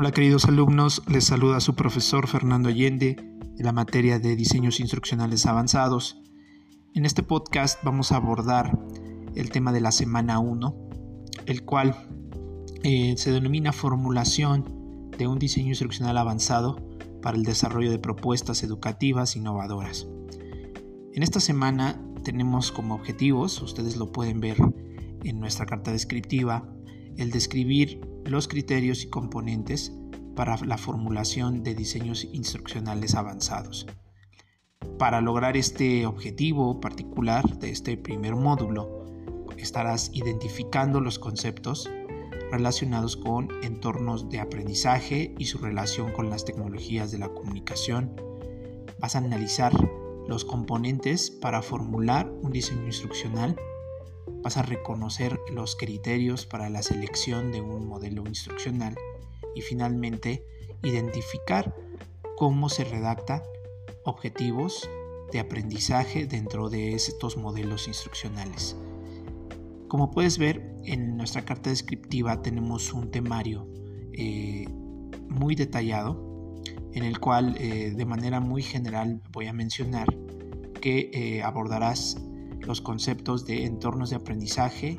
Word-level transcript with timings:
Hola 0.00 0.12
queridos 0.12 0.44
alumnos, 0.44 1.02
les 1.08 1.24
saluda 1.24 1.58
su 1.58 1.74
profesor 1.74 2.28
Fernando 2.28 2.68
Allende 2.68 3.16
de 3.56 3.64
la 3.64 3.72
materia 3.72 4.20
de 4.20 4.36
diseños 4.36 4.78
instruccionales 4.78 5.44
avanzados. 5.44 6.20
En 6.94 7.04
este 7.04 7.24
podcast 7.24 7.82
vamos 7.82 8.12
a 8.12 8.16
abordar 8.18 8.78
el 9.34 9.50
tema 9.50 9.72
de 9.72 9.80
la 9.80 9.90
semana 9.90 10.38
1, 10.38 10.72
el 11.46 11.64
cual 11.64 11.96
eh, 12.84 13.14
se 13.16 13.32
denomina 13.32 13.72
formulación 13.72 15.10
de 15.18 15.26
un 15.26 15.40
diseño 15.40 15.70
instruccional 15.70 16.16
avanzado 16.16 16.76
para 17.20 17.36
el 17.36 17.42
desarrollo 17.42 17.90
de 17.90 17.98
propuestas 17.98 18.62
educativas 18.62 19.34
innovadoras. 19.34 20.06
En 21.12 21.24
esta 21.24 21.40
semana 21.40 22.00
tenemos 22.22 22.70
como 22.70 22.94
objetivos, 22.94 23.60
ustedes 23.62 23.96
lo 23.96 24.12
pueden 24.12 24.38
ver 24.38 24.58
en 25.24 25.40
nuestra 25.40 25.66
carta 25.66 25.90
descriptiva, 25.90 26.72
el 27.16 27.32
describir 27.32 28.00
los 28.28 28.46
criterios 28.46 29.04
y 29.04 29.08
componentes 29.08 29.92
para 30.36 30.56
la 30.58 30.78
formulación 30.78 31.62
de 31.62 31.74
diseños 31.74 32.24
instruccionales 32.32 33.14
avanzados. 33.14 33.86
Para 34.98 35.20
lograr 35.20 35.56
este 35.56 36.06
objetivo 36.06 36.80
particular 36.80 37.58
de 37.58 37.70
este 37.70 37.96
primer 37.96 38.36
módulo, 38.36 39.04
estarás 39.56 40.10
identificando 40.14 41.00
los 41.00 41.18
conceptos 41.18 41.90
relacionados 42.50 43.16
con 43.16 43.48
entornos 43.62 44.28
de 44.30 44.40
aprendizaje 44.40 45.34
y 45.38 45.46
su 45.46 45.58
relación 45.58 46.12
con 46.12 46.30
las 46.30 46.44
tecnologías 46.44 47.10
de 47.10 47.18
la 47.18 47.28
comunicación. 47.28 48.20
Vas 49.00 49.16
a 49.16 49.18
analizar 49.18 49.72
los 50.28 50.44
componentes 50.44 51.30
para 51.30 51.62
formular 51.62 52.30
un 52.42 52.52
diseño 52.52 52.86
instruccional 52.86 53.56
vas 54.42 54.56
a 54.56 54.62
reconocer 54.62 55.38
los 55.52 55.76
criterios 55.76 56.46
para 56.46 56.70
la 56.70 56.82
selección 56.82 57.52
de 57.52 57.60
un 57.60 57.86
modelo 57.86 58.24
instruccional 58.26 58.96
y 59.54 59.62
finalmente 59.62 60.44
identificar 60.82 61.74
cómo 62.36 62.68
se 62.68 62.84
redacta 62.84 63.42
objetivos 64.04 64.88
de 65.32 65.40
aprendizaje 65.40 66.26
dentro 66.26 66.70
de 66.70 66.94
estos 66.94 67.36
modelos 67.36 67.88
instruccionales. 67.88 68.76
Como 69.88 70.10
puedes 70.10 70.38
ver, 70.38 70.74
en 70.84 71.16
nuestra 71.16 71.44
carta 71.44 71.70
descriptiva 71.70 72.42
tenemos 72.42 72.92
un 72.92 73.10
temario 73.10 73.66
eh, 74.12 74.66
muy 75.28 75.54
detallado 75.54 76.54
en 76.92 77.04
el 77.04 77.20
cual 77.20 77.56
eh, 77.58 77.92
de 77.94 78.04
manera 78.04 78.40
muy 78.40 78.62
general 78.62 79.22
voy 79.32 79.46
a 79.46 79.52
mencionar 79.52 80.06
que 80.80 81.10
eh, 81.12 81.42
abordarás 81.42 82.16
los 82.68 82.82
conceptos 82.82 83.46
de 83.46 83.64
entornos 83.64 84.10
de 84.10 84.16
aprendizaje, 84.16 84.98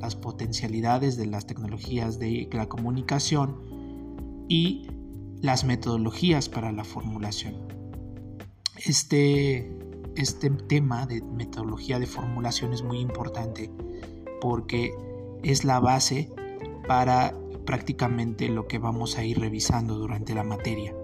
las 0.00 0.16
potencialidades 0.16 1.18
de 1.18 1.26
las 1.26 1.46
tecnologías 1.46 2.18
de 2.18 2.48
la 2.50 2.66
comunicación 2.66 3.60
y 4.48 4.86
las 5.42 5.64
metodologías 5.64 6.48
para 6.48 6.72
la 6.72 6.82
formulación. 6.82 7.56
Este, 8.86 9.70
este 10.16 10.48
tema 10.48 11.06
de 11.06 11.20
metodología 11.20 11.98
de 11.98 12.06
formulación 12.06 12.72
es 12.72 12.82
muy 12.82 13.00
importante 13.00 13.70
porque 14.40 14.94
es 15.42 15.64
la 15.64 15.78
base 15.78 16.32
para 16.88 17.34
prácticamente 17.66 18.48
lo 18.48 18.66
que 18.66 18.78
vamos 18.78 19.18
a 19.18 19.24
ir 19.24 19.38
revisando 19.38 19.98
durante 19.98 20.34
la 20.34 20.42
materia. 20.42 20.94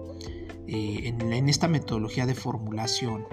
Eh, 0.65 1.01
en, 1.05 1.47
esta 1.47 1.67
metodología 1.67 2.25
de 2.25 2.33
formulación 2.33 3.27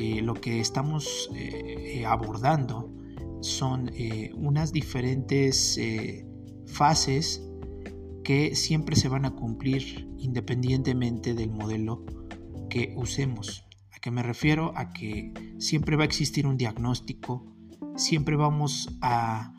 eh, 0.00 0.22
lo 0.22 0.34
que 0.34 0.60
estamos 0.60 1.28
eh, 1.34 2.04
abordando 2.06 2.94
son 3.40 3.90
eh, 3.94 4.30
unas 4.36 4.72
diferentes 4.72 5.76
fases 6.66 7.42
que 8.22 8.54
siempre 8.54 8.94
se 8.94 9.08
van 9.08 9.24
a 9.24 9.34
cumplir 9.34 10.08
independientemente 10.18 11.34
del 11.34 11.50
modelo 11.50 12.04
que 12.70 12.94
usemos. 12.96 13.64
¿A 13.92 13.98
qué 13.98 14.12
me 14.12 14.22
refiero? 14.22 14.72
A 14.76 14.92
que 14.92 15.32
siempre 15.58 15.96
va 15.96 16.04
a 16.04 16.06
existir 16.06 16.46
un 16.46 16.56
diagnóstico, 16.56 17.44
siempre 17.96 18.36
vamos 18.36 18.96
a 19.00 19.52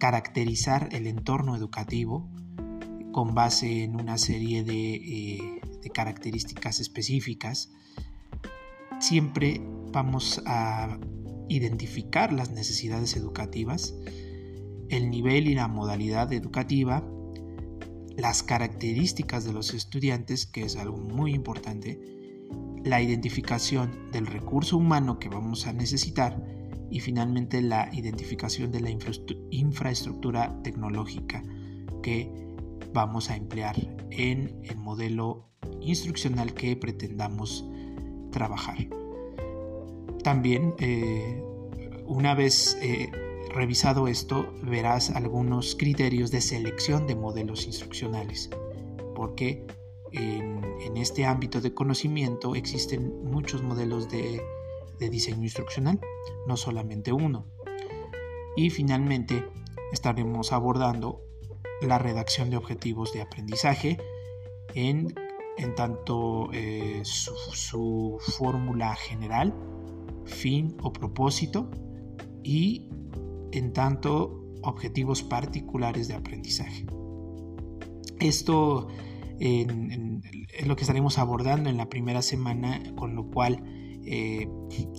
caracterizar 0.00 0.88
el 0.90 1.06
entorno 1.06 1.54
educativo 1.54 2.28
con 3.12 3.36
base 3.36 3.84
en 3.84 3.94
una 3.94 4.18
serie 4.18 4.64
de, 4.64 5.60
de 5.80 5.90
características 5.90 6.80
específicas 6.80 7.70
siempre 9.04 9.60
vamos 9.92 10.42
a 10.46 10.98
identificar 11.48 12.32
las 12.32 12.50
necesidades 12.52 13.16
educativas, 13.16 13.94
el 14.88 15.10
nivel 15.10 15.46
y 15.46 15.54
la 15.54 15.68
modalidad 15.68 16.32
educativa, 16.32 17.06
las 18.16 18.42
características 18.42 19.44
de 19.44 19.52
los 19.52 19.74
estudiantes, 19.74 20.46
que 20.46 20.62
es 20.62 20.76
algo 20.76 20.96
muy 20.96 21.34
importante, 21.34 22.00
la 22.82 23.02
identificación 23.02 24.10
del 24.10 24.26
recurso 24.26 24.78
humano 24.78 25.18
que 25.18 25.28
vamos 25.28 25.66
a 25.66 25.74
necesitar 25.74 26.42
y 26.90 27.00
finalmente 27.00 27.60
la 27.60 27.90
identificación 27.92 28.72
de 28.72 28.80
la 28.80 28.90
infraestructura 29.50 30.62
tecnológica 30.62 31.42
que 32.02 32.30
vamos 32.94 33.28
a 33.28 33.36
emplear 33.36 33.76
en 34.10 34.60
el 34.62 34.76
modelo 34.78 35.50
instruccional 35.82 36.54
que 36.54 36.74
pretendamos 36.76 37.66
trabajar. 38.34 38.76
También, 40.24 40.74
eh, 40.78 41.40
una 42.04 42.34
vez 42.34 42.76
eh, 42.82 43.10
revisado 43.54 44.08
esto, 44.08 44.52
verás 44.62 45.10
algunos 45.10 45.76
criterios 45.76 46.32
de 46.32 46.40
selección 46.40 47.06
de 47.06 47.14
modelos 47.14 47.66
instruccionales, 47.66 48.50
porque 49.14 49.64
en, 50.12 50.64
este 50.96 51.24
ámbito 51.24 51.60
de 51.60 51.74
conocimiento 51.74 52.54
existen 52.54 53.22
muchos 53.24 53.62
modelos 53.62 54.08
de, 54.08 54.42
de 54.98 55.10
diseño 55.10 55.42
instruccional, 55.42 56.00
no 56.46 56.56
solamente 56.56 57.12
uno. 57.12 57.46
Y 58.56 58.70
finalmente 58.70 59.44
estaremos 59.92 60.52
abordando 60.52 61.20
la 61.82 61.98
redacción 61.98 62.50
de 62.50 62.56
objetivos 62.56 63.12
de 63.12 63.22
aprendizaje 63.22 63.98
en 64.74 65.14
en 65.56 65.74
tanto 65.74 66.50
eh, 66.52 67.00
su, 67.04 68.18
fórmula 68.38 68.94
general, 68.96 69.54
fin 70.24 70.76
o 70.82 70.92
propósito, 70.92 71.70
y 72.42 72.88
en 73.52 73.72
tanto 73.72 74.44
objetivos 74.62 75.22
particulares 75.22 76.08
de 76.08 76.14
aprendizaje. 76.14 76.86
Esto 78.20 78.88
es 79.38 80.66
lo 80.66 80.76
que 80.76 80.82
estaremos 80.82 81.18
abordando 81.18 81.68
en 81.68 81.76
la 81.76 81.88
primera 81.88 82.22
semana, 82.22 82.80
con 82.96 83.14
lo 83.14 83.30
cual 83.30 83.62
eh, 84.06 84.48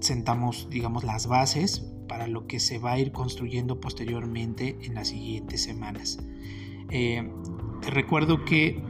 sentamos, 0.02 0.68
digamos, 0.70 1.04
las 1.04 1.28
bases 1.28 1.86
para 2.08 2.28
lo 2.28 2.48
que 2.48 2.60
se 2.60 2.80
va 2.80 2.94
a 2.94 3.00
ir 3.00 3.12
construyendo 3.12 3.80
posteriormente 3.80 4.78
en 4.82 4.96
las 4.96 5.10
siguientes 5.10 5.64
semanas. 5.64 6.20
Eh, 6.90 7.30
te 7.82 7.90
recuerdo 7.90 8.46
que 8.46 8.82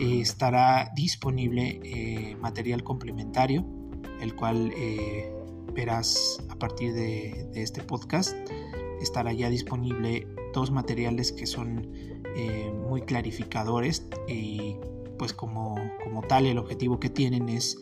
eh, 0.00 0.20
estará 0.20 0.90
disponible 0.94 1.80
eh, 1.84 2.36
material 2.40 2.82
complementario, 2.82 3.64
el 4.20 4.34
cual 4.34 4.72
eh, 4.76 5.32
verás 5.74 6.42
a 6.48 6.56
partir 6.56 6.92
de, 6.94 7.48
este 7.54 7.82
podcast. 7.82 8.36
Estará 9.00 9.32
ya 9.32 9.50
disponible 9.50 10.26
dos 10.52 10.70
materiales 10.70 11.32
que 11.32 11.46
son 11.46 11.90
muy 12.88 13.02
clarificadores 13.02 14.08
y 14.26 14.76
pues 15.18 15.32
como, 15.32 15.76
como, 16.02 16.22
tal 16.22 16.46
el 16.46 16.58
objetivo 16.58 16.98
que 16.98 17.08
tienen 17.08 17.48
es 17.48 17.78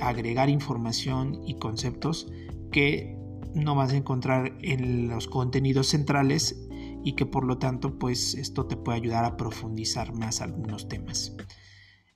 agregar 0.00 0.48
información 0.48 1.42
y 1.46 1.54
conceptos 1.54 2.26
que 2.70 3.18
no 3.54 3.74
vas 3.74 3.92
a 3.92 3.96
encontrar 3.96 4.56
en 4.62 5.08
los 5.08 5.26
contenidos 5.26 5.88
centrales 5.88 6.56
y 7.04 7.12
que 7.12 7.26
por 7.26 7.44
lo 7.44 7.58
tanto 7.58 7.98
pues 7.98 8.34
esto 8.34 8.66
te 8.66 8.76
puede 8.76 8.98
ayudar 8.98 9.24
a 9.24 9.36
profundizar 9.36 10.14
más 10.14 10.40
algunos 10.40 10.88
temas. 10.88 11.36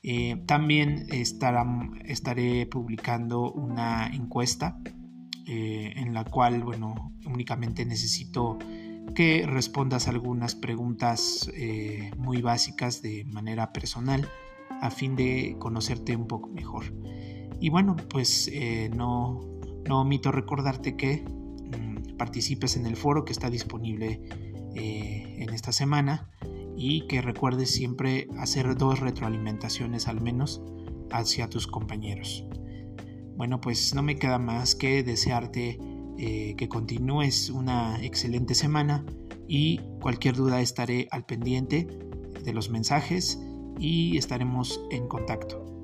Eh, 0.03 0.43
también 0.47 1.07
estaré 1.11 2.67
publicando 2.67 3.53
una 3.53 4.07
encuesta 4.07 4.79
eh, 5.47 5.93
en 5.97 6.15
la 6.15 6.25
cual 6.25 6.63
bueno 6.63 7.13
únicamente 7.27 7.85
necesito 7.85 8.59
que 9.15 9.45
respondas 9.47 10.09
algunas 10.09 10.55
preguntas 10.55 11.51
eh, 11.55 12.11
muy 12.17 12.41
básicas 12.41 13.03
de 13.03 13.25
manera 13.27 13.73
personal 13.73 14.29
a 14.81 14.91
fin 14.91 15.17
de 15.17 15.57
conocerte 15.59 16.17
un 16.17 16.27
poco 16.27 16.49
mejor. 16.49 16.85
Y 17.61 17.71
bueno, 17.71 17.97
pues 18.09 18.51
no, 18.95 19.41
omito 19.91 20.31
recordarte 20.31 20.97
que 20.97 21.25
mm, 21.25 22.17
participes 22.17 22.77
en 22.77 22.87
el 22.87 22.97
foro 22.97 23.25
que 23.25 23.33
está 23.33 23.51
disponible 23.51 24.48
eh, 24.75 25.37
en 25.39 25.51
esta 25.51 25.73
semana 25.73 26.31
y 26.77 27.07
que 27.07 27.23
recuerdes 27.23 27.71
siempre 27.73 28.29
hacer 28.39 28.77
dos 28.77 29.01
retroalimentaciones 29.01 30.09
al 30.09 30.21
menos 30.21 30.63
hacia 31.11 31.49
tus 31.49 31.67
compañeros. 31.67 32.47
Bueno, 33.37 33.61
pues 33.61 33.95
no 33.95 34.03
me 34.03 34.17
queda 34.17 34.39
más 34.39 34.75
que 34.75 35.03
desearte 35.03 35.79
eh, 36.19 36.55
que 36.57 36.69
continúes 36.69 37.51
una 37.51 38.03
excelente 38.05 38.55
semana 38.55 39.05
y 39.47 39.79
cualquier 40.01 40.35
duda 40.35 40.61
estaré 40.61 41.09
al 41.11 41.25
pendiente 41.25 41.87
de 42.45 42.53
los 42.53 42.71
mensajes 42.71 43.41
y 43.79 44.17
estaremos 44.17 44.81
en 44.91 45.07
contacto. 45.07 45.78